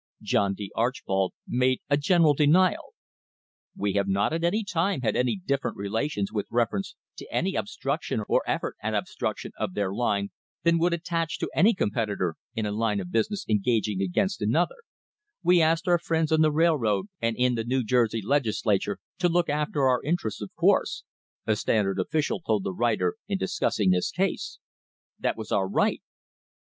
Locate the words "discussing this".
23.37-24.09